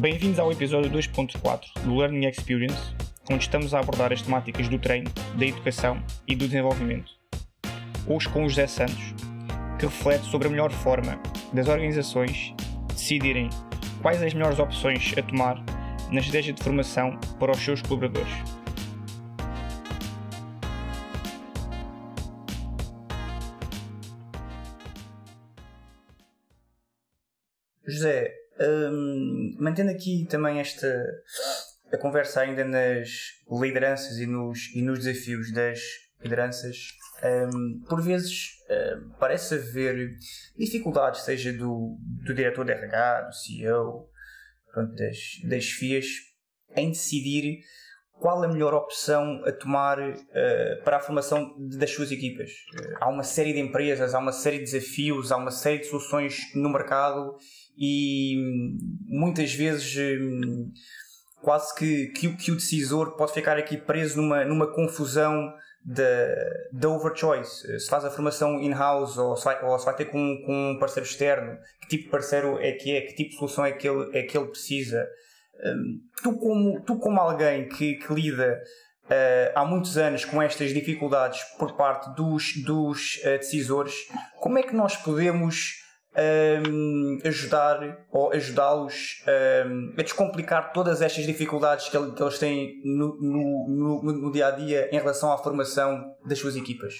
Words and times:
Bem-vindos 0.00 0.38
ao 0.38 0.50
episódio 0.50 0.90
2.4 0.90 1.84
do 1.84 1.94
Learning 1.94 2.26
Experience, 2.26 2.94
onde 3.30 3.44
estamos 3.44 3.74
a 3.74 3.80
abordar 3.80 4.10
as 4.14 4.22
temáticas 4.22 4.66
do 4.66 4.78
treino, 4.78 5.10
da 5.38 5.44
educação 5.44 6.02
e 6.26 6.34
do 6.34 6.46
desenvolvimento. 6.46 7.12
Hoje 8.06 8.26
com 8.30 8.46
o 8.46 8.48
José 8.48 8.66
Santos, 8.66 9.14
que 9.78 9.84
reflete 9.84 10.24
sobre 10.24 10.48
a 10.48 10.50
melhor 10.50 10.72
forma 10.72 11.20
das 11.52 11.68
organizações 11.68 12.54
decidirem 12.88 13.50
quais 14.00 14.22
as 14.22 14.32
melhores 14.32 14.58
opções 14.58 15.12
a 15.18 15.22
tomar 15.22 15.62
na 16.10 16.20
estratégia 16.20 16.54
de 16.54 16.62
formação 16.62 17.20
para 17.38 17.52
os 17.52 17.58
seus 17.58 17.82
colaboradores. 17.82 18.32
José, 27.86 28.39
hum, 28.60 29.56
mantendo 29.58 29.90
aqui 29.90 30.26
também 30.28 30.60
esta 30.60 30.86
a 31.92 31.98
conversa 31.98 32.42
ainda 32.42 32.64
nas 32.64 33.08
lideranças 33.50 34.18
e 34.18 34.26
nos, 34.26 34.72
e 34.74 34.82
nos 34.82 35.00
desafios 35.00 35.52
das 35.52 35.80
lideranças, 36.22 36.76
hum, 37.52 37.82
por 37.88 38.00
vezes 38.00 38.50
hum, 38.70 39.10
parece 39.18 39.54
haver 39.54 40.10
dificuldades, 40.56 41.22
seja 41.22 41.52
do, 41.52 41.96
do 42.24 42.34
diretor 42.34 42.64
de 42.64 42.72
RH, 42.72 43.20
do 43.22 43.34
CEO, 43.34 44.08
pronto, 44.72 44.94
das, 44.94 45.18
das 45.44 45.64
FIAs, 45.66 46.06
em 46.76 46.90
decidir 46.90 47.60
qual 48.20 48.42
a 48.44 48.48
melhor 48.48 48.74
opção 48.74 49.42
a 49.46 49.50
tomar 49.50 49.98
uh, 49.98 50.84
para 50.84 50.98
a 50.98 51.00
formação 51.00 51.54
das 51.58 51.90
suas 51.90 52.12
equipas. 52.12 52.50
Uh, 52.74 52.96
há 53.00 53.08
uma 53.08 53.22
série 53.22 53.52
de 53.52 53.60
empresas, 53.60 54.14
há 54.14 54.18
uma 54.18 54.32
série 54.32 54.58
de 54.58 54.64
desafios, 54.64 55.32
há 55.32 55.36
uma 55.36 55.50
série 55.50 55.78
de 55.78 55.86
soluções 55.86 56.38
no 56.54 56.68
mercado 56.68 57.34
e 57.76 58.36
muitas 59.06 59.54
vezes 59.54 59.96
um, 60.20 60.70
quase 61.42 61.74
que, 61.74 62.08
que, 62.08 62.36
que, 62.36 62.52
o 62.52 62.56
decisor 62.56 63.16
pode 63.16 63.32
ficar 63.32 63.56
aqui 63.56 63.78
preso 63.78 64.20
numa, 64.20 64.44
numa 64.44 64.66
confusão 64.66 65.50
da 65.82 66.88
overchoice. 66.90 67.80
Se 67.80 67.88
faz 67.88 68.04
a 68.04 68.10
formação 68.10 68.60
in-house 68.60 69.16
ou, 69.16 69.34
se 69.34 69.44
vai, 69.46 69.64
ou 69.64 69.78
se 69.78 69.86
vai 69.86 69.96
ter 69.96 70.04
com, 70.06 70.42
com 70.44 70.72
um 70.72 70.78
parceiro 70.78 71.08
externo, 71.08 71.58
que 71.80 71.88
tipo 71.88 72.04
de 72.04 72.10
parceiro 72.10 72.58
é 72.58 72.72
que 72.72 72.94
é, 72.94 73.00
que 73.00 73.14
tipo 73.14 73.30
de 73.30 73.36
solução 73.36 73.64
é 73.64 73.72
que 73.72 73.88
ele, 73.88 74.10
é 74.12 74.22
que 74.22 74.36
ele 74.36 74.48
precisa. 74.48 75.08
Um, 75.64 76.00
tu, 76.22 76.38
como, 76.38 76.80
tu, 76.82 76.96
como 76.96 77.20
alguém 77.20 77.68
que, 77.68 77.94
que 77.94 78.14
lida 78.14 78.60
uh, 79.04 79.52
há 79.54 79.64
muitos 79.64 79.98
anos 79.98 80.24
com 80.24 80.40
estas 80.40 80.72
dificuldades 80.72 81.42
por 81.58 81.76
parte 81.76 82.14
dos, 82.14 82.62
dos 82.64 83.16
uh, 83.24 83.38
decisores, 83.38 83.94
como 84.38 84.58
é 84.58 84.62
que 84.62 84.74
nós 84.74 84.96
podemos 84.96 85.80
um, 86.16 87.18
ajudar 87.24 88.06
ou 88.10 88.32
ajudá-los 88.32 89.22
um, 89.66 89.94
a 89.98 90.02
descomplicar 90.02 90.72
todas 90.72 91.02
estas 91.02 91.24
dificuldades 91.24 91.88
que, 91.88 91.96
eles 91.96 92.38
têm 92.38 92.80
no, 92.84 93.16
no, 93.20 94.02
no, 94.02 94.12
no, 94.12 94.32
dia 94.32 94.48
a 94.48 94.50
dia 94.50 94.88
em 94.92 94.98
relação 94.98 95.32
à 95.32 95.38
formação 95.38 96.02
das 96.24 96.38
suas 96.38 96.56
equipas? 96.56 96.94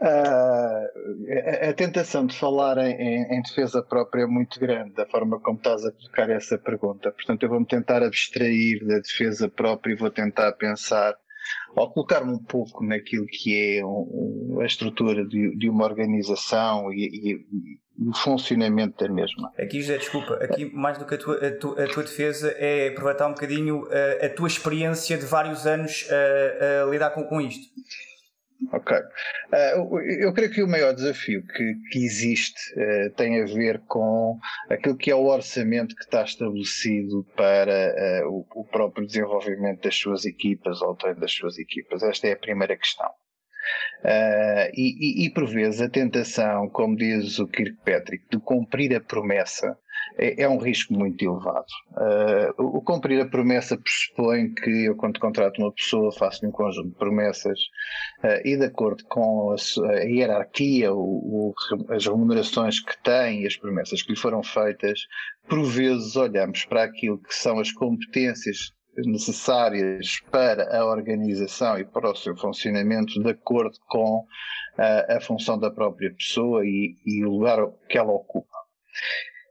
Uh, 0.00 1.64
a, 1.64 1.70
a, 1.70 1.72
tentação 1.72 2.26
de 2.26 2.36
falar 2.36 2.78
em, 2.78 3.22
em, 3.22 3.42
defesa 3.42 3.82
própria 3.82 4.22
é 4.22 4.26
muito 4.26 4.58
grande, 4.58 4.92
da 4.92 5.06
forma 5.06 5.40
como 5.40 5.56
estás 5.56 5.84
a 5.84 5.92
colocar 5.92 6.28
essa 6.30 6.58
pergunta. 6.58 7.12
Portanto, 7.12 7.42
eu 7.42 7.48
vou-me 7.48 7.66
tentar 7.66 8.02
abstrair 8.02 8.84
da 8.84 8.98
defesa 8.98 9.48
própria 9.48 9.92
e 9.92 9.96
vou 9.96 10.10
tentar 10.10 10.52
pensar 10.52 11.14
ou 11.76 11.90
colocar-me 11.90 12.32
um 12.32 12.38
pouco 12.38 12.84
naquilo 12.84 13.26
que 13.26 13.78
é 13.78 13.84
um, 13.84 14.58
a 14.60 14.66
estrutura 14.66 15.24
de, 15.26 15.56
de, 15.56 15.68
uma 15.68 15.84
organização 15.84 16.92
e, 16.92 17.06
e, 17.32 18.08
o 18.08 18.12
funcionamento 18.12 19.04
da 19.04 19.12
mesma. 19.12 19.52
Aqui, 19.58 19.80
José, 19.80 19.98
desculpa, 19.98 20.34
aqui 20.34 20.64
mais 20.64 20.98
do 20.98 21.04
que 21.04 21.14
a 21.14 21.18
tua, 21.18 21.46
a 21.46 21.56
tua, 21.56 21.84
a 21.84 21.88
tua 21.88 22.02
defesa 22.02 22.50
é 22.58 22.88
aproveitar 22.88 23.26
um 23.26 23.34
bocadinho 23.34 23.86
a, 23.88 23.94
eh, 23.94 24.26
a, 24.26 24.30
tua 24.30 24.48
experiência 24.48 25.16
de 25.16 25.24
vários 25.26 25.66
anos 25.66 26.08
a, 26.10 26.82
a 26.82 26.90
lidar 26.90 27.10
com, 27.10 27.24
com 27.24 27.40
isto. 27.40 27.68
Ok. 28.72 28.96
Uh, 28.96 30.00
eu 30.20 30.32
creio 30.32 30.50
que 30.50 30.62
o 30.62 30.68
maior 30.68 30.94
desafio 30.94 31.44
que, 31.46 31.74
que 31.90 32.04
existe 32.04 32.60
uh, 32.74 33.10
tem 33.14 33.42
a 33.42 33.46
ver 33.46 33.80
com 33.80 34.38
aquilo 34.70 34.96
que 34.96 35.10
é 35.10 35.14
o 35.14 35.26
orçamento 35.26 35.94
que 35.94 36.04
está 36.04 36.22
estabelecido 36.22 37.24
para 37.36 38.24
uh, 38.24 38.30
o, 38.30 38.46
o, 38.60 38.64
próprio 38.64 39.06
desenvolvimento 39.06 39.82
das 39.82 39.96
suas 39.96 40.24
equipas 40.24 40.80
ou 40.82 40.96
das 40.96 41.32
suas 41.32 41.58
equipas. 41.58 42.02
Esta 42.02 42.28
é 42.28 42.32
a 42.32 42.38
primeira 42.38 42.76
questão. 42.76 43.10
E, 44.74 45.24
e, 45.24 45.26
e, 45.26 45.30
por 45.30 45.46
vezes 45.46 45.80
a 45.80 45.88
tentação, 45.88 46.68
como 46.68 46.94
diz 46.94 47.38
o 47.38 47.48
Kirkpatrick, 47.48 48.26
de 48.30 48.38
cumprir 48.38 48.94
a 48.94 49.00
promessa 49.00 49.78
é, 50.16 50.42
é 50.42 50.48
um 50.48 50.58
risco 50.58 50.92
muito 50.94 51.22
elevado. 51.24 51.66
Uh, 51.92 52.76
o, 52.76 52.80
cumprir 52.80 53.20
a 53.20 53.28
promessa 53.28 53.76
pressupõe 53.76 54.54
que 54.54 54.86
eu, 54.86 54.96
quando 54.96 55.18
contrato 55.18 55.60
uma 55.60 55.72
pessoa, 55.72 56.12
faço-lhe 56.12 56.48
um 56.48 56.52
conjunto 56.52 56.88
de 56.88 56.94
promessas 56.94 57.58
uh, 58.22 58.40
e, 58.44 58.56
de 58.56 58.64
acordo 58.64 59.04
com 59.04 59.52
a, 59.52 59.88
a 59.88 60.04
hierarquia, 60.04 60.92
o, 60.92 61.52
o, 61.52 61.54
as 61.90 62.06
remunerações 62.06 62.80
que 62.80 62.96
tem 63.02 63.42
e 63.42 63.46
as 63.46 63.56
promessas 63.56 64.02
que 64.02 64.12
lhe 64.12 64.18
foram 64.18 64.42
feitas, 64.42 65.00
por 65.48 65.62
vezes 65.64 66.16
olhamos 66.16 66.64
para 66.64 66.84
aquilo 66.84 67.18
que 67.18 67.34
são 67.34 67.58
as 67.58 67.72
competências 67.72 68.72
necessárias 68.96 70.20
para 70.30 70.76
a 70.76 70.86
organização 70.86 71.76
e 71.78 71.84
para 71.84 72.12
o 72.12 72.14
seu 72.14 72.36
funcionamento 72.36 73.20
de 73.20 73.30
acordo 73.30 73.76
com 73.88 74.18
uh, 74.20 74.26
a 75.16 75.20
função 75.20 75.58
da 75.58 75.70
própria 75.70 76.14
pessoa 76.14 76.64
e, 76.64 76.96
e 77.04 77.24
o 77.24 77.30
lugar 77.30 77.58
que 77.88 77.98
ela 77.98 78.12
ocupa. 78.12 78.54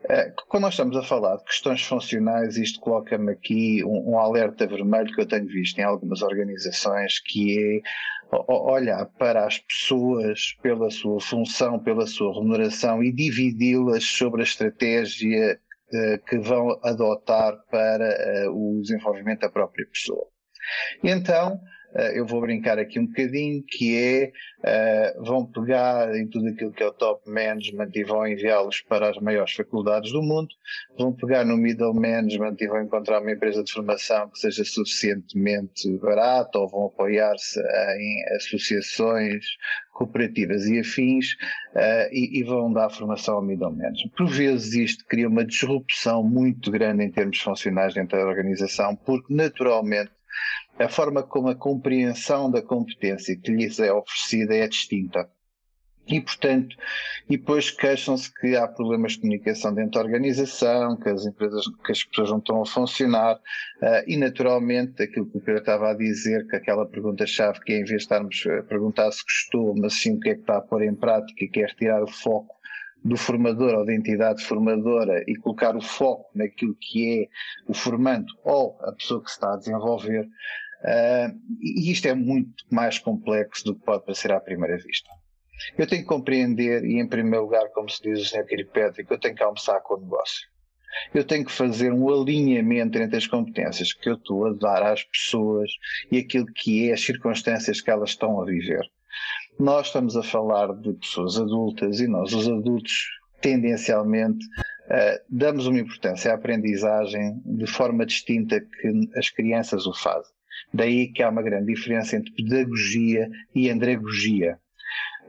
Eh, 0.09 0.33
quando 0.49 0.63
nós 0.63 0.73
estamos 0.73 0.97
a 0.97 1.03
falar 1.03 1.37
de 1.37 1.43
questões 1.45 1.81
funcionais, 1.83 2.57
isto 2.57 2.79
coloca-me 2.79 3.31
aqui 3.31 3.83
um, 3.85 4.11
um, 4.11 4.19
alerta 4.19 4.67
vermelho 4.67 5.13
que 5.13 5.21
eu 5.21 5.25
tenho 5.25 5.47
visto 5.47 5.79
em 5.79 5.83
algumas 5.83 6.21
organizações, 6.21 7.19
que 7.19 7.81
é 7.85 8.13
olhar 8.47 9.05
para 9.17 9.45
as 9.45 9.59
pessoas 9.59 10.57
pela 10.61 10.89
sua 10.89 11.19
função, 11.19 11.79
pela 11.79 12.07
sua 12.07 12.33
remuneração 12.33 13.03
e 13.03 13.11
dividi-las 13.11 14.03
sobre 14.03 14.41
a 14.41 14.43
estratégia 14.43 15.59
uh, 15.93 16.25
que 16.25 16.39
vão 16.39 16.79
adotar 16.83 17.55
para 17.69 18.47
uh, 18.47 18.51
o 18.51 18.81
desenvolvimento 18.81 19.41
da 19.41 19.49
própria 19.49 19.85
pessoa. 19.85 20.27
Então, 21.03 21.59
eh, 21.59 21.63
eu 22.15 22.25
vou 22.25 22.41
brincar 22.41 22.79
aqui 22.79 22.99
um 22.99 23.05
bocadinho, 23.05 23.63
que 23.63 23.97
é, 23.97 24.31
uh, 25.17 25.23
vão 25.23 25.45
pegar 25.45 26.15
em 26.15 26.27
tudo 26.27 26.47
aquilo 26.47 26.71
que 26.71 26.83
é 26.83 26.87
o 26.87 26.93
top 26.93 27.29
management 27.29 27.89
e 27.93 28.03
vão 28.03 28.27
enviá-los 28.27 28.81
para 28.81 29.09
as 29.09 29.17
maiores 29.17 29.53
faculdades 29.53 30.11
do 30.11 30.21
mundo, 30.21 30.49
vão 30.97 31.13
pegar 31.13 31.45
no 31.45 31.57
middle 31.57 31.93
management 31.93 32.55
e 32.59 32.67
vão 32.67 32.81
encontrar 32.81 33.21
uma 33.21 33.31
empresa 33.31 33.63
de 33.63 33.71
formação 33.71 34.29
que 34.29 34.39
seja 34.39 34.63
suficientemente 34.63 35.89
barata 35.97 36.57
ou 36.57 36.67
vão 36.67 36.85
apoiar-se 36.87 37.59
em 37.59 38.35
associações 38.35 39.45
cooperativas 39.93 40.65
e 40.65 40.79
afins 40.79 41.33
uh, 41.75 42.09
e, 42.11 42.39
e, 42.39 42.43
vão 42.43 42.73
dar 42.73 42.89
formação 42.89 43.35
ao 43.35 43.41
middle 43.41 43.71
management. 43.71 44.09
Por 44.17 44.27
vezes 44.27 44.73
isto 44.73 45.05
cria 45.05 45.27
uma 45.27 45.45
disrupção 45.45 46.23
muito 46.23 46.71
grande 46.71 47.03
em 47.03 47.11
termos 47.11 47.39
funcionais 47.39 47.93
dentro 47.93 48.17
da 48.17 48.25
organização, 48.25 48.95
porque 48.95 49.33
naturalmente 49.33 50.11
a 50.79 50.89
forma 50.89 51.23
como 51.23 51.49
a 51.49 51.55
compreensão 51.55 52.49
da 52.49 52.61
competência 52.61 53.35
que 53.35 53.51
lhes 53.51 53.79
é 53.79 53.91
oferecida 53.91 54.55
é 54.55 54.67
distinta. 54.67 55.29
E, 56.05 56.19
portanto, 56.19 56.75
e 57.29 57.37
depois 57.37 57.71
queixam-se 57.71 58.33
que 58.33 58.57
há 58.57 58.67
problemas 58.67 59.13
de 59.13 59.21
comunicação 59.21 59.73
dentro 59.73 59.91
da 59.91 60.01
organização, 60.01 60.97
que 60.97 61.07
as 61.07 61.25
empresas, 61.25 61.63
que 61.85 61.91
as 61.93 62.03
pessoas 62.03 62.29
não 62.29 62.39
estão 62.39 62.61
a 62.61 62.65
funcionar, 62.65 63.35
uh, 63.35 64.03
e 64.05 64.17
naturalmente 64.17 65.01
aquilo 65.01 65.25
que 65.27 65.37
o 65.37 65.41
Pedro 65.41 65.61
estava 65.61 65.91
a 65.91 65.93
dizer, 65.93 66.45
que 66.47 66.57
aquela 66.57 66.85
pergunta-chave 66.85 67.61
que 67.61 67.71
é 67.71 67.75
em 67.77 67.85
vez 67.85 67.89
de 67.89 67.95
estarmos 68.03 68.43
a 68.47 68.63
perguntar 68.63 69.09
se 69.13 69.23
gostou, 69.23 69.73
mas 69.77 69.93
sim 69.93 70.15
o 70.15 70.19
que 70.19 70.29
é 70.31 70.35
que 70.35 70.41
está 70.41 70.57
a 70.57 70.61
pôr 70.61 70.83
em 70.83 70.93
prática, 70.93 71.47
que 71.47 71.61
é 71.61 71.65
retirar 71.65 72.03
o 72.03 72.07
foco 72.07 72.53
do 73.03 73.17
formador 73.17 73.73
ou 73.73 73.85
da 73.85 73.93
entidade 73.93 74.43
formadora 74.43 75.23
e 75.27 75.35
colocar 75.35 75.75
o 75.75 75.81
foco 75.81 76.29
naquilo 76.33 76.75
que 76.79 77.23
é 77.23 77.27
o 77.67 77.73
formando 77.73 78.27
ou 78.43 78.77
a 78.81 78.93
pessoa 78.93 79.21
que 79.21 79.29
se 79.29 79.35
está 79.35 79.53
a 79.53 79.57
desenvolver, 79.57 80.27
Uh, 80.83 81.39
e 81.61 81.91
isto 81.91 82.07
é 82.07 82.13
muito 82.13 82.65
mais 82.69 82.99
complexo 82.99 83.63
do 83.63 83.75
que 83.75 83.85
pode 83.85 84.03
parecer 84.05 84.31
à 84.31 84.39
primeira 84.39 84.77
vista. 84.77 85.09
Eu 85.77 85.87
tenho 85.87 86.01
que 86.01 86.07
compreender, 86.07 86.83
e 86.83 86.99
em 86.99 87.07
primeiro 87.07 87.45
lugar, 87.45 87.69
como 87.69 87.89
se 87.89 88.01
diz 88.01 88.19
o 88.19 88.25
Sr. 88.25 88.45
Kiripétrico, 88.45 89.13
eu 89.13 89.19
tenho 89.19 89.35
que 89.35 89.43
almoçar 89.43 89.79
com 89.81 89.95
o 89.95 90.01
negócio. 90.01 90.47
Eu 91.13 91.23
tenho 91.23 91.45
que 91.45 91.51
fazer 91.51 91.91
um 91.91 92.09
alinhamento 92.09 92.97
entre 92.97 93.17
as 93.17 93.25
competências 93.25 93.93
que 93.93 94.09
eu 94.09 94.15
estou 94.15 94.45
a 94.45 94.53
dar 94.53 94.83
às 94.83 95.03
pessoas 95.03 95.71
e 96.11 96.17
aquilo 96.19 96.45
que 96.45 96.89
é 96.89 96.93
as 96.93 97.01
circunstâncias 97.01 97.81
que 97.81 97.89
elas 97.89 98.11
estão 98.11 98.41
a 98.41 98.45
viver. 98.45 98.85
Nós 99.59 99.87
estamos 99.87 100.15
a 100.17 100.23
falar 100.23 100.73
de 100.73 100.93
pessoas 100.93 101.37
adultas 101.37 101.99
e 101.99 102.07
nós, 102.07 102.33
os 102.33 102.47
adultos, 102.47 103.09
tendencialmente, 103.41 104.45
uh, 104.45 105.19
damos 105.29 105.65
uma 105.65 105.79
importância 105.79 106.31
à 106.31 106.35
aprendizagem 106.35 107.41
de 107.45 107.67
forma 107.67 108.05
distinta 108.05 108.59
que 108.59 109.09
as 109.17 109.29
crianças 109.29 109.85
o 109.85 109.93
fazem. 109.93 110.33
Daí 110.73 111.11
que 111.11 111.23
há 111.23 111.29
uma 111.29 111.41
grande 111.41 111.73
diferença 111.73 112.15
entre 112.15 112.31
pedagogia 112.33 113.29
e 113.55 113.69
andragogia. 113.69 114.59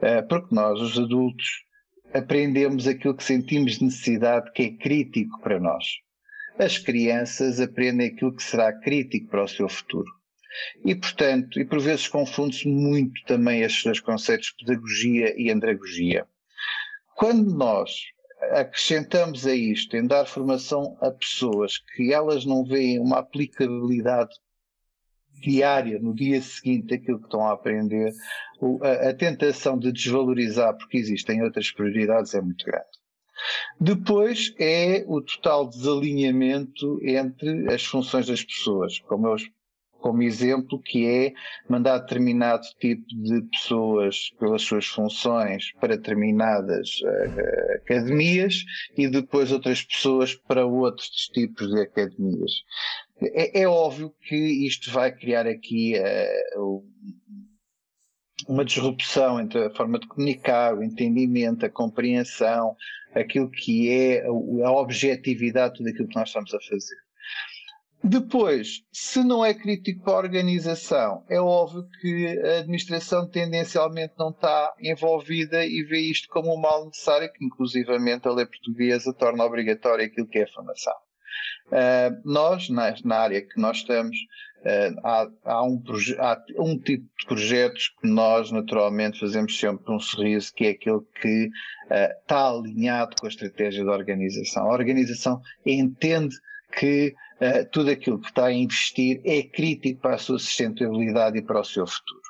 Eh, 0.02 0.22
porque 0.22 0.54
nós, 0.54 0.81
os 0.81 0.98
adultos, 0.98 1.64
aprendemos 2.12 2.86
aquilo 2.86 3.16
que 3.16 3.25
sentimos 3.25 3.81
necessidade 3.81 4.52
que 4.52 4.62
é 4.62 4.70
crítico 4.70 5.40
para 5.40 5.58
nós. 5.58 5.84
As 6.58 6.78
crianças 6.78 7.60
aprendem 7.60 8.08
aquilo 8.08 8.34
que 8.34 8.42
será 8.42 8.72
crítico 8.72 9.28
para 9.28 9.44
o 9.44 9.48
seu 9.48 9.69
futuro. 9.69 10.10
E, 10.84 10.94
portanto, 10.94 11.58
e 11.58 11.64
por 11.64 11.81
vezes 11.81 12.06
confunde-se 12.06 12.69
muito 12.69 13.20
também 13.26 13.62
estes 13.62 13.84
dois 13.84 14.00
conceitos, 14.00 14.54
pedagogia 14.58 15.34
e 15.36 15.50
andragogia. 15.50 16.26
Quando 17.16 17.52
nós 17.56 17.90
acrescentamos 18.52 19.46
a 19.46 19.54
isto 19.54 19.96
em 19.96 20.06
dar 20.06 20.26
formação 20.26 20.96
a 21.00 21.10
pessoas 21.10 21.78
que 21.78 22.12
elas 22.12 22.44
não 22.44 22.64
veem 22.64 23.00
uma 23.00 23.19
aplicabilidade 23.19 24.34
diária, 25.44 25.99
no 26.00 26.14
dia 26.14 26.41
seguinte, 26.41 26.88
daquilo 26.88 27.19
que 27.19 27.26
estão 27.26 27.46
a 27.46 27.52
aprender, 27.52 28.12
a, 28.82 29.11
a 29.11 29.14
tentação 29.14 29.79
de 29.79 29.93
desvalorizar 29.93 30.76
porque 30.76 30.96
existem 30.96 31.43
outras 31.43 31.70
prioridades 31.70 32.35
é 32.35 32.41
muito 32.41 32.64
grande. 32.64 32.87
Depois 33.81 34.55
é 34.58 35.05
o 35.06 35.20
total 35.20 35.69
desalinhamento 35.69 36.99
entre 37.02 37.73
as 37.73 37.85
funções 37.85 38.26
das 38.26 38.43
pessoas, 38.44 38.99
como 39.00 39.26
eu 39.26 39.37
como 40.05 40.23
exemplo, 40.23 40.79
que 40.85 41.06
é 41.06 41.32
mandar 41.67 41.96
determinado 41.96 42.62
tipo 42.79 43.06
de 43.06 43.41
pessoas 43.50 44.29
pelas 44.38 44.61
suas 44.61 44.85
funções 44.85 45.73
para 45.81 45.96
determinadas 45.96 47.00
uh, 47.00 47.76
academias 47.76 48.67
e 48.99 49.08
depois 49.08 49.50
outras 49.50 49.82
pessoas 49.82 50.35
para 50.35 50.67
outros 50.67 51.08
tipos 51.32 51.70
de 51.70 51.81
academias. 51.81 52.52
É, 53.20 53.62
é 53.62 53.69
óbvio 53.69 54.14
que 54.20 54.66
isto 54.66 54.90
vai 54.90 55.12
criar 55.12 55.46
aqui 55.46 55.94
uh, 56.56 56.84
uma 58.49 58.64
disrupção 58.64 59.40
entre 59.40 59.64
a 59.64 59.70
forma 59.70 59.99
de 59.99 60.08
comunicar, 60.08 60.76
o 60.76 60.82
entendimento, 60.82 61.64
a 61.64 61.70
compreensão, 61.70 62.76
aquilo 63.14 63.50
que 63.50 63.90
é 63.90 64.26
a 64.26 64.72
objetividade 64.72 65.75
de 65.75 65.78
tudo 65.78 65.88
aquilo 65.90 66.08
que 66.08 66.16
nós 66.16 66.28
estamos 66.28 66.52
a 66.52 66.58
fazer. 66.61 67.05
Depois, 68.06 68.82
se 68.93 69.25
não 69.25 69.43
é 69.43 69.55
crítico 69.55 70.05
para 70.05 70.12
a 70.12 70.19
organização, 70.19 71.25
é 71.26 71.40
óbvio 71.40 71.88
que 72.02 72.38
a 72.38 72.58
administração 72.58 73.26
tendencialmente 73.26 74.12
não 74.19 74.28
está 74.28 74.75
envolvida 74.78 75.64
e 75.64 75.82
vê 75.84 76.00
isto 76.00 76.28
como 76.28 76.55
um 76.55 76.60
mal 76.60 76.84
necessário, 76.84 77.32
que 77.32 77.43
inclusivamente 77.43 78.28
a 78.28 78.32
lei 78.32 78.44
portuguesa 78.44 79.14
torna 79.14 79.43
obrigatória 79.43 80.05
aquilo 80.05 80.28
que 80.28 80.38
é 80.38 80.43
a 80.44 80.52
formação. 80.52 80.93
Uh, 81.69 82.20
nós, 82.25 82.69
na, 82.69 82.94
na, 83.04 83.16
área 83.16 83.42
que 83.42 83.60
nós 83.60 83.78
estamos, 83.78 84.16
uh, 84.60 85.00
há, 85.02 85.28
há, 85.44 85.64
um 85.64 85.82
há, 86.19 86.42
um 86.58 86.78
tipo 86.78 87.06
de 87.19 87.26
projetos 87.26 87.88
que 88.00 88.06
nós 88.06 88.50
naturalmente 88.50 89.20
fazemos 89.20 89.58
sempre 89.58 89.92
um 89.92 89.98
sorriso, 89.98 90.52
que 90.54 90.66
é 90.66 90.70
aquele 90.70 91.00
que 91.20 91.46
uh, 91.46 92.20
está 92.20 92.48
alinhado 92.48 93.16
com 93.19 93.26
a 93.26 93.28
estratégia 93.28 93.84
da 93.84 93.92
organização. 93.92 94.64
A 94.64 94.72
organização 94.72 95.40
entende 95.64 96.36
que 96.78 97.14
tudo 97.72 97.90
aquilo 97.90 98.19
que 98.19 98.28
está 98.28 98.46
a 98.46 98.52
investir 98.52 99.20
é 99.25 99.42
crítico 99.42 100.00
para 100.00 100.14
a 100.14 100.19
sua 100.19 100.38
sustentabilidade 100.38 101.36
e 101.38 101.42
para 101.42 101.60
o 101.60 101.64
seu 101.64 101.86
futuro. 101.86 102.22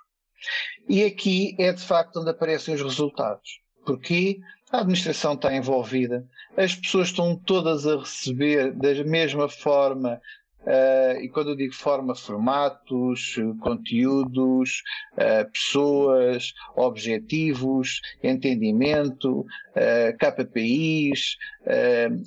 E 0.89 1.05
aqui 1.05 1.55
é 1.59 1.73
de 1.73 1.81
facto 1.81 2.21
onde 2.21 2.31
aparecem 2.31 2.75
os 2.75 2.83
resultados. 2.83 3.61
Porque 3.85 4.41
a 4.75 4.81
administração 4.81 5.35
está 5.35 5.55
envolvida, 5.55 6.27
as 6.57 6.75
pessoas 6.75 7.09
estão 7.09 7.37
todas 7.37 7.87
a 7.87 7.99
receber 7.99 8.73
da 8.73 9.05
mesma 9.05 9.49
forma 9.49 10.21
Uh, 10.65 11.21
e 11.21 11.29
quando 11.29 11.51
eu 11.51 11.57
digo 11.57 11.75
forma, 11.75 12.15
formatos, 12.15 13.37
conteúdos, 13.61 14.83
uh, 15.13 15.51
pessoas, 15.53 16.55
objetivos, 16.75 18.01
entendimento, 18.23 19.41
uh, 19.41 20.17
KPIs, 20.19 21.37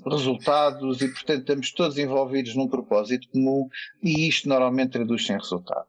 resultados, 0.06 1.02
e 1.02 1.08
portanto 1.08 1.40
estamos 1.40 1.72
todos 1.72 1.98
envolvidos 1.98 2.56
num 2.56 2.68
propósito 2.68 3.28
comum 3.30 3.68
e 4.04 4.28
isto 4.28 4.48
normalmente 4.48 4.92
traduz-se 4.92 5.34
em 5.34 5.38
resultado. 5.38 5.88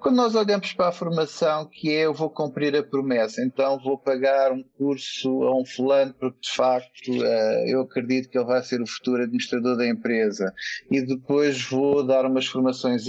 Quando 0.00 0.16
nós 0.16 0.34
olhamos 0.34 0.72
para 0.72 0.88
a 0.88 0.92
formação, 0.92 1.66
que 1.66 1.90
é 1.90 2.06
eu 2.06 2.14
vou 2.14 2.30
cumprir 2.30 2.74
a 2.74 2.82
promessa, 2.82 3.42
então 3.42 3.78
vou 3.78 3.98
pagar 3.98 4.50
um 4.50 4.62
curso 4.62 5.42
a 5.42 5.54
um 5.54 5.64
fulano, 5.64 6.14
porque 6.14 6.38
de 6.40 6.50
facto 6.50 7.12
uh, 7.12 7.68
eu 7.68 7.82
acredito 7.82 8.30
que 8.30 8.38
ele 8.38 8.46
vai 8.46 8.62
ser 8.62 8.80
o 8.80 8.86
futuro 8.86 9.22
administrador 9.22 9.76
da 9.76 9.86
empresa, 9.86 10.54
e 10.90 11.02
depois 11.02 11.62
vou 11.62 12.02
dar 12.02 12.24
umas 12.24 12.46
formações 12.46 13.04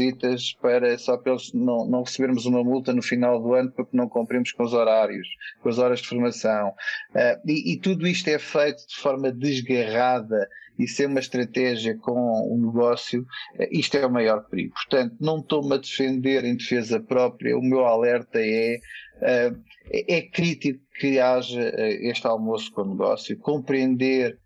para 0.59 0.97
só 0.97 1.17
para 1.17 1.31
eles 1.31 1.53
não, 1.53 1.87
não 1.87 2.03
recebermos 2.03 2.45
uma 2.45 2.61
multa 2.61 2.91
no 2.91 3.01
final 3.01 3.41
do 3.41 3.53
ano 3.53 3.71
porque 3.71 3.95
não 3.95 4.09
cumprimos 4.09 4.51
com 4.51 4.63
os 4.63 4.73
horários, 4.73 5.27
com 5.61 5.69
as 5.69 5.77
horas 5.77 6.01
de 6.01 6.09
formação. 6.09 6.73
Uh, 7.15 7.39
e, 7.49 7.71
e 7.73 7.79
tudo 7.79 8.05
isto 8.05 8.27
é 8.27 8.37
feito 8.37 8.85
de 8.85 8.97
forma 8.97 9.31
desgarrada 9.31 10.45
e 10.81 10.87
ser 10.87 11.07
uma 11.07 11.19
estratégia 11.19 11.95
com 11.97 12.13
o 12.51 12.57
negócio, 12.57 13.25
eh, 13.57 13.69
isto 13.71 13.95
é 13.97 14.05
o 14.05 14.11
maior 14.11 14.43
perigo. 14.49 14.73
Portanto, 14.73 15.15
não 15.19 15.39
estou-me 15.39 15.75
a 15.75 15.77
defender 15.77 16.43
em 16.43 16.55
defesa 16.55 16.80
própria, 16.99 17.57
o 17.57 17.61
meu 17.61 17.85
alerta 17.85 18.39
é, 18.39 18.79
eh, 19.21 19.53
é 19.91 20.21
crítico 20.21 20.79
que 20.99 21.19
haja 21.19 21.61
eh, 21.61 22.09
este 22.09 22.25
almoço 22.27 22.71
com 22.71 22.81
o 22.81 22.89
negócio, 22.89 23.37
compreender 23.37 24.37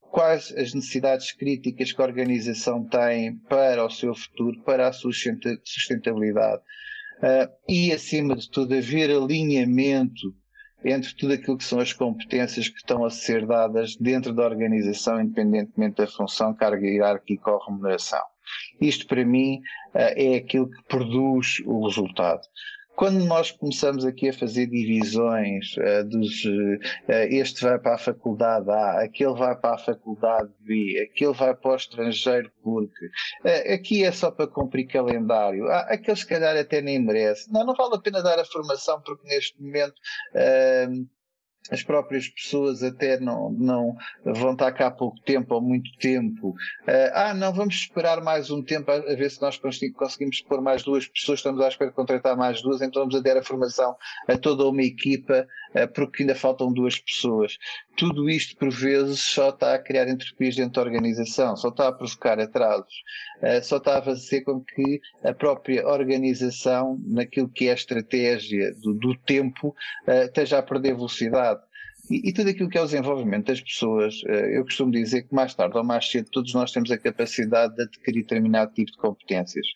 quais 0.00 0.52
as 0.56 0.72
necessidades 0.74 1.32
críticas 1.32 1.92
que 1.92 2.00
a 2.00 2.04
organização 2.04 2.84
tem 2.84 3.36
para 3.48 3.84
o 3.84 3.90
seu 3.90 4.14
futuro, 4.14 4.62
para 4.62 4.88
a 4.88 4.92
sua 4.92 5.12
sustentabilidade. 5.64 6.62
e, 7.68 7.92
acima 7.92 8.36
de 8.36 8.50
tudo, 8.50 8.74
haver 8.74 9.10
alinhamento 9.10 10.34
entre 10.84 11.14
tudo 11.14 11.32
aquilo 11.32 11.56
que 11.56 11.64
são 11.64 11.80
as 11.80 11.92
competências 11.92 12.68
que 12.68 12.76
estão 12.76 13.04
a 13.04 13.10
ser 13.10 13.46
dadas 13.46 13.96
dentro 13.96 14.34
da 14.34 14.44
organização, 14.44 15.20
independentemente 15.20 15.96
da 15.96 16.06
função, 16.06 16.54
carga 16.54 16.86
hierárquica 16.86 17.50
ou 17.50 17.64
remuneração. 17.64 18.33
Isto, 18.80 19.06
para 19.06 19.24
mim, 19.24 19.60
eh, 19.94 20.34
é 20.34 20.36
aquilo 20.36 20.70
que 20.70 20.82
produz 20.88 21.60
o 21.66 21.86
resultado. 21.86 22.42
Quando 22.96 23.24
nós 23.24 23.50
começamos 23.50 24.04
aqui 24.04 24.28
a 24.28 24.32
fazer 24.32 24.66
divisões 24.66 25.76
uh, 25.76 26.04
dos 26.08 26.44
uh, 26.44 26.78
este 27.08 27.62
vai 27.62 27.78
para 27.78 27.96
a 27.96 27.98
faculdade 27.98 28.70
A, 28.70 29.02
aquele 29.02 29.34
vai 29.34 29.56
para 29.56 29.74
a 29.74 29.78
faculdade 29.78 30.48
B, 30.60 31.08
aquele 31.10 31.32
vai 31.32 31.54
para 31.56 31.72
o 31.72 31.76
estrangeiro 31.76 32.52
porque 32.62 33.06
uh, 33.06 33.74
aqui 33.74 34.04
é 34.04 34.12
só 34.12 34.30
para 34.30 34.46
cumprir 34.46 34.86
calendário, 34.86 35.66
ah, 35.66 35.86
aquele 35.88 36.16
se 36.16 36.26
calhar 36.26 36.56
até 36.56 36.80
nem 36.80 37.00
merece. 37.00 37.52
Não, 37.52 37.66
não 37.66 37.74
vale 37.74 37.96
a 37.96 37.98
pena 37.98 38.22
dar 38.22 38.38
a 38.38 38.44
formação 38.44 39.00
porque 39.04 39.26
neste 39.26 39.60
momento 39.60 39.94
as 41.70 41.82
próprias 41.82 42.28
pessoas 42.28 42.82
até 42.82 43.18
não, 43.18 43.50
não 43.50 43.96
vão 44.24 44.52
estar 44.52 44.70
cá 44.72 44.88
há 44.88 44.90
pouco 44.90 45.18
tempo 45.20 45.54
ou 45.54 45.62
muito 45.62 45.90
tempo. 45.98 46.50
Uh, 46.50 47.10
ah, 47.14 47.34
não, 47.34 47.52
vamos 47.52 47.74
esperar 47.74 48.20
mais 48.22 48.50
um 48.50 48.62
tempo 48.62 48.90
a, 48.90 48.96
a 48.96 49.14
ver 49.14 49.30
se 49.30 49.40
nós 49.40 49.58
conseguimos 49.58 50.42
pôr 50.42 50.60
mais 50.60 50.82
duas 50.82 51.06
pessoas, 51.06 51.38
estamos 51.38 51.60
à 51.60 51.68
espera 51.68 51.90
de 51.90 51.96
contratar 51.96 52.36
mais 52.36 52.60
duas, 52.60 52.82
então 52.82 53.02
vamos 53.02 53.16
a 53.16 53.20
dar 53.20 53.38
a 53.38 53.42
formação 53.42 53.96
a 54.28 54.36
toda 54.36 54.66
uma 54.66 54.82
equipa, 54.82 55.46
porque 55.94 56.22
ainda 56.22 56.34
faltam 56.34 56.72
duas 56.72 56.98
pessoas. 56.98 57.58
Tudo 57.96 58.28
isto, 58.28 58.56
por 58.56 58.70
vezes, 58.70 59.20
só 59.20 59.50
está 59.50 59.74
a 59.74 59.78
criar 59.78 60.08
entropias 60.08 60.56
dentro 60.56 60.74
da 60.74 60.82
organização, 60.82 61.56
só 61.56 61.68
está 61.68 61.88
a 61.88 61.92
provocar 61.92 62.38
atrasos, 62.40 63.02
uh, 63.42 63.64
só 63.64 63.76
está 63.76 63.98
a 63.98 64.02
fazer 64.02 64.42
com 64.42 64.60
que 64.60 65.00
a 65.22 65.32
própria 65.32 65.86
organização, 65.86 67.00
naquilo 67.06 67.48
que 67.48 67.68
é 67.68 67.72
a 67.72 67.74
estratégia 67.74 68.74
do, 68.74 68.94
do 68.94 69.16
tempo, 69.18 69.74
esteja 70.06 70.58
a 70.58 70.62
perder 70.62 70.94
velocidade 70.94 71.60
e, 72.10 72.28
e, 72.28 72.32
tudo 72.32 72.50
aquilo 72.50 72.68
que 72.68 72.76
é 72.76 72.82
o 72.82 72.84
desenvolvimento 72.84 73.46
das 73.46 73.60
pessoas, 73.60 74.20
eu 74.26 74.62
costumo 74.64 74.92
dizer 74.92 75.22
que 75.22 75.34
mais 75.34 75.54
tarde 75.54 75.76
ou 75.76 75.82
mais 75.82 76.10
cedo 76.10 76.28
todos 76.30 76.52
nós 76.52 76.70
temos 76.70 76.90
a 76.90 76.98
capacidade 76.98 77.74
de 77.76 77.82
adquirir 77.82 78.22
determinado 78.22 78.74
tipo 78.74 78.90
de 78.92 78.98
competências. 78.98 79.66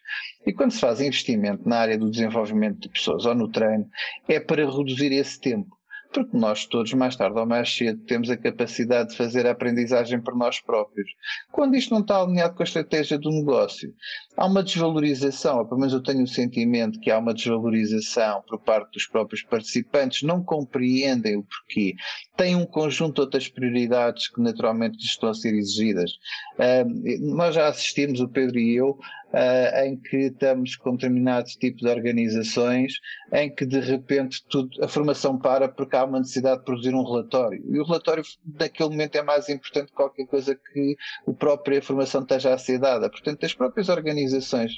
E 0.46 0.52
quando 0.52 0.72
se 0.72 0.80
faz 0.80 1.00
investimento 1.00 1.66
na 1.66 1.78
área 1.78 1.96
do 1.96 2.10
desenvolvimento 2.10 2.80
de 2.80 2.88
pessoas 2.90 3.24
ou 3.24 3.34
no 3.34 3.48
treino, 3.48 3.88
é 4.28 4.38
para 4.38 4.66
reduzir 4.66 5.12
esse 5.12 5.40
tempo 5.40 5.77
porque 6.12 6.36
nós 6.36 6.66
todos, 6.66 6.92
mais 6.94 7.16
tarde 7.16 7.38
ou 7.38 7.46
mais 7.46 7.74
cedo, 7.74 8.02
temos 8.04 8.30
a 8.30 8.36
capacidade 8.36 9.10
de 9.10 9.16
fazer 9.16 9.46
a 9.46 9.50
aprendizagem 9.50 10.20
por 10.20 10.36
nós 10.36 10.60
próprios. 10.60 11.10
Quando 11.52 11.76
isto 11.76 11.92
não 11.92 12.00
está 12.00 12.20
alinhado 12.20 12.54
com 12.54 12.62
a 12.62 12.64
estratégia 12.64 13.18
do 13.18 13.30
negócio, 13.30 13.94
há 14.36 14.46
uma 14.46 14.62
desvalorização, 14.62 15.58
ou 15.58 15.66
pelo 15.66 15.80
menos 15.80 15.92
eu 15.92 16.02
tenho 16.02 16.22
o 16.22 16.28
sentimento 16.28 17.00
que 17.00 17.10
há 17.10 17.18
uma 17.18 17.34
desvalorização 17.34 18.42
por 18.48 18.58
parte 18.58 18.92
dos 18.92 19.06
próprios 19.06 19.42
participantes, 19.42 20.22
não 20.22 20.42
compreendem 20.42 21.36
o 21.36 21.44
porquê, 21.44 21.94
têm 22.36 22.56
um 22.56 22.66
conjunto 22.66 23.14
de 23.14 23.20
outras 23.22 23.48
prioridades 23.48 24.28
que 24.28 24.40
naturalmente 24.40 24.98
estão 25.04 25.28
a 25.28 25.34
ser 25.34 25.54
exigidas. 25.54 26.12
Uh, 26.54 27.34
nós 27.36 27.54
já 27.54 27.68
assistimos, 27.68 28.20
o 28.20 28.28
Pedro 28.28 28.58
e 28.58 28.76
eu, 28.76 28.98
uh, 29.32 29.84
em 29.84 29.96
que 29.96 30.16
estamos 30.16 30.76
com 30.76 30.92
determinados 30.92 31.54
tipos 31.56 31.82
de 31.82 31.88
organizações 31.88 32.94
em 33.32 33.54
que 33.54 33.66
de 33.66 33.80
repente 33.80 34.44
tudo, 34.48 34.82
a 34.82 34.88
formação 34.88 35.38
para 35.38 35.68
porque 35.68 35.96
há 35.96 36.04
uma 36.04 36.18
necessidade 36.18 36.58
de 36.58 36.64
produzir 36.64 36.94
um 36.94 37.04
relatório. 37.04 37.62
E 37.68 37.78
o 37.78 37.84
relatório 37.84 38.22
naquele 38.58 38.90
momento 38.90 39.16
é 39.16 39.22
mais 39.22 39.48
importante 39.48 39.88
que 39.88 39.94
qualquer 39.94 40.26
coisa 40.26 40.54
que 40.54 40.96
a 41.26 41.32
própria 41.32 41.82
formação 41.82 42.22
esteja 42.22 42.54
a 42.54 42.58
ser 42.58 42.78
dada. 42.78 43.10
Portanto, 43.10 43.44
as 43.44 43.54
próprias 43.54 43.88
organizações, 43.88 44.72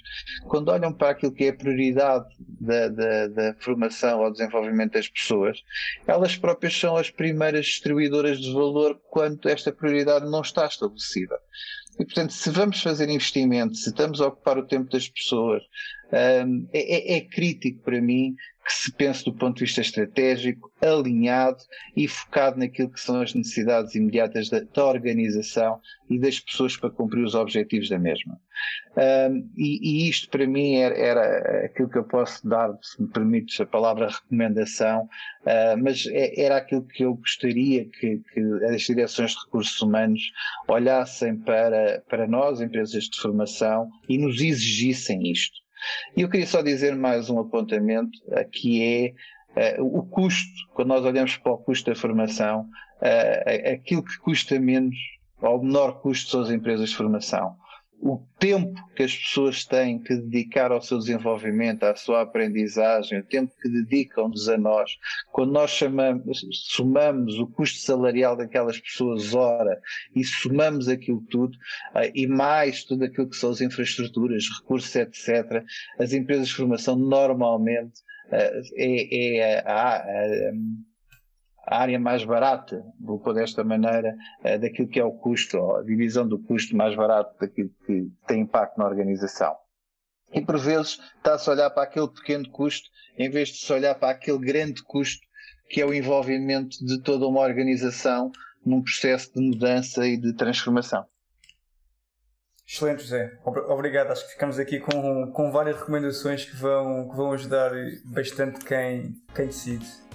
quando 0.49 0.69
olham 0.69 0.93
para 0.93 1.11
aquilo 1.11 1.33
que 1.33 1.45
é 1.45 1.49
a 1.51 1.55
prioridade 1.55 2.27
da, 2.39 2.89
da, 2.89 3.29
da 3.29 3.55
formação 3.59 4.21
ou 4.21 4.31
desenvolvimento 4.31 4.93
das 4.93 5.09
pessoas, 5.09 5.63
elas 6.07 6.37
próprias 6.37 6.79
são 6.79 6.97
as 6.97 7.11
primeiras 7.11 7.67
distribuidoras 7.67 8.39
de 8.39 8.53
valor 8.53 9.01
quando 9.11 9.49
esta 9.49 9.73
prioridade 9.73 10.29
não 10.31 10.41
está 10.41 10.67
estabelecida. 10.67 11.39
E, 12.01 12.05
portanto, 12.07 12.33
se 12.33 12.49
vamos 12.49 12.83
fazer 12.83 13.11
investimento, 13.11 13.77
se 13.77 13.91
estamos 13.91 14.23
a 14.23 14.29
ocupar 14.29 14.57
o 14.57 14.67
tempo 14.67 14.91
das 14.91 15.07
pessoas, 15.07 15.63
um, 16.47 16.67
é, 16.73 17.15
é, 17.15 17.19
é 17.19 17.21
crítico 17.21 17.83
para 17.83 18.01
mim 18.01 18.35
que 18.65 18.73
se 18.73 18.93
pense 18.93 19.25
do 19.25 19.33
ponto 19.33 19.57
de 19.57 19.65
vista 19.65 19.81
estratégico, 19.81 20.71
alinhado 20.83 21.59
e 21.97 22.07
focado 22.07 22.59
naquilo 22.59 22.91
que 22.91 23.01
são 23.01 23.21
as 23.21 23.35
necessidades 23.35 23.95
imediatas 23.95 24.49
da, 24.49 24.61
da 24.61 24.87
organização 24.87 25.81
e 26.09 26.19
das 26.19 26.39
pessoas 26.39 26.77
para 26.77 26.91
cumprir 26.91 27.25
os 27.25 27.35
objetivos 27.35 27.89
da 27.89 27.99
mesma. 27.99 28.39
Um, 28.97 29.51
e, 29.57 30.07
e, 30.07 30.11
isto 30.11 30.29
para 30.29 30.47
mim 30.47 30.75
era, 30.75 30.95
era, 30.95 31.65
aquilo 31.65 31.89
que 31.89 31.97
eu 31.97 32.05
posso 32.05 32.47
dar, 32.47 32.71
se 32.83 33.01
me 33.01 33.09
permites 33.09 33.59
a 33.61 33.65
palavra 33.65 34.09
recomendação, 34.09 35.09
uh, 35.43 35.83
mas 35.83 36.07
é, 36.09 36.43
era 36.43 36.57
aquilo 36.57 36.85
que 36.85 37.05
eu 37.05 37.15
gostaria 37.15 37.87
que, 37.87 38.21
que, 38.33 38.41
as 38.65 38.83
direções 38.83 39.31
de 39.31 39.39
recursos 39.45 39.81
humanos 39.81 40.21
olhassem 40.69 41.39
para, 41.39 42.03
para 42.09 42.27
nós, 42.27 42.61
empresas 42.61 43.05
de 43.05 43.19
formação, 43.21 43.89
e 44.09 44.19
nos 44.19 44.41
exigissem 44.41 45.31
isto. 45.31 45.61
E 46.17 46.23
eu 46.23 46.29
queria 46.29 46.47
só 46.47 46.63
dizer 46.63 46.95
mais 46.97 47.31
um 47.31 47.39
apontamento, 47.39 48.19
eh, 48.33 48.45
que 48.45 49.15
é 49.57 49.79
uh, 49.79 49.99
o 49.99 50.03
custo, 50.03 50.51
quando 50.75 50.89
nós 50.89 51.05
olhamos 51.05 51.37
para 51.37 51.53
o 51.53 51.59
custo 51.59 51.91
da 51.91 51.97
formação, 51.97 52.69
uh, 53.01 53.73
aquilo 53.73 54.03
que 54.03 54.19
custa 54.19 54.59
menos, 54.59 54.97
ou 55.41 55.63
menor 55.63 56.01
custo 56.01 56.31
são 56.31 56.43
as 56.43 56.51
empresas 56.51 56.91
de 56.91 56.97
formação 56.97 57.57
o 58.03 58.19
tempo 58.39 58.81
que 58.97 59.03
as 59.03 59.15
pessoas 59.15 59.65
têm 59.65 59.99
que 59.99 60.17
dedicar 60.17 60.73
ao 60.73 60.81
seu 60.81 60.99
desenvolvimento, 60.99 61.85
à 61.85 61.95
sua 61.95 62.23
aprendizagem, 62.23 63.19
o 63.19 63.25
tempo 63.25 63.53
que 63.61 63.69
dedicam-nos 63.69 64.49
a 64.49 64.57
nós, 64.57 64.91
quando 65.31 65.53
nós 65.53 65.71
chamamos, 65.71 66.41
somamos 66.69 67.39
o 67.39 67.47
custo 67.47 67.79
salarial 67.81 68.37
daquelas 68.37 68.81
pessoas 68.81 69.35
hora 69.35 69.79
e 70.17 70.25
somamos 70.25 70.89
aquilo 70.89 71.23
tudo, 71.29 71.55
uh, 71.95 72.11
e 72.15 72.27
mais 72.27 72.85
tudo 72.85 73.05
aquilo 73.05 73.29
que 73.29 73.37
são 73.37 73.51
as 73.51 73.61
infraestruturas, 73.61 74.45
recursos, 74.61 74.95
etc., 74.97 75.63
as 75.99 76.15
empresas 76.15 76.49
de 76.49 76.55
formação 76.55 76.97
normalmente 76.97 78.01
uh, 78.29 78.63
é, 78.77 79.37
é 79.37 79.61
a, 79.61 79.73
a, 79.73 79.97
a 79.99 80.53
a 81.71 81.79
área 81.83 82.01
mais 82.01 82.25
barata, 82.25 82.85
vou 83.01 83.21
pôr 83.21 83.33
desta 83.33 83.63
maneira, 83.63 84.17
eh, 84.43 84.59
daquilo 84.59 84.89
que 84.89 84.99
é 84.99 85.05
o 85.05 85.13
custo, 85.13 85.77
a 85.77 85.85
divisão 85.85 86.27
do 86.27 86.37
custo 86.37 86.75
mais 86.77 86.97
barato 86.97 87.39
daquilo 87.39 87.71
que 87.87 88.11
tem 88.27 88.41
impacto 88.41 88.77
na 88.77 88.87
organização. 88.87 89.55
E 90.33 90.41
por 90.41 90.59
vezes 90.59 90.99
está-se 91.17 91.49
a 91.49 91.53
olhar 91.53 91.71
para 91.71 91.85
aquele 91.85 92.09
pequeno 92.09 92.51
custo 92.51 92.89
em 93.17 93.31
vez 93.31 93.51
de 93.51 93.59
se 93.59 93.73
olhar 93.73 93.95
para 93.95 94.11
aquele 94.11 94.39
grande 94.39 94.83
custo 94.83 95.25
que 95.69 95.81
é 95.81 95.87
o 95.87 95.95
envolvimento 95.95 96.85
de 96.85 97.01
toda 97.01 97.29
uma 97.29 97.41
organização 97.41 98.33
num 98.67 98.83
processo 98.83 99.33
de 99.33 99.41
mudança 99.41 100.05
e 100.05 100.17
de 100.17 100.33
transformação. 100.33 101.07
Excelente, 102.67 103.03
José. 103.03 103.39
Obrigado. 103.45 104.11
Acho 104.11 104.27
que 104.27 104.33
ficamos 104.33 104.59
aqui 104.59 104.81
com, 104.81 105.31
com 105.33 105.53
várias 105.53 105.77
recomendações 105.77 106.45
que 106.45 106.57
vão, 106.57 107.09
que 107.09 107.17
vão 107.17 107.33
ajudar 107.33 107.71
bastante 108.07 108.65
quem, 108.65 109.15
quem 109.35 109.47
decide. 109.47 110.10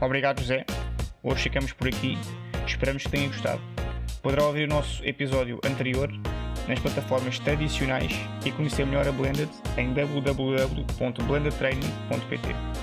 Obrigado, 0.00 0.40
José. 0.40 0.64
Hoje 1.22 1.44
ficamos 1.44 1.72
por 1.72 1.86
aqui. 1.88 2.18
Esperamos 2.66 3.04
que 3.04 3.10
tenha 3.10 3.28
gostado. 3.28 3.60
Poderá 4.22 4.44
ouvir 4.44 4.64
o 4.64 4.68
nosso 4.68 5.04
episódio 5.04 5.60
anterior 5.64 6.10
nas 6.66 6.80
plataformas 6.80 7.38
tradicionais 7.38 8.12
e 8.44 8.50
conhecer 8.52 8.86
melhor 8.86 9.06
a 9.06 9.12
Blended 9.12 9.50
em 9.76 9.92
www.blendedtraining.pt. 9.92 12.73